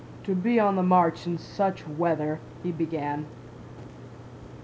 [0.23, 3.27] "To be on the march in such weather..." he began.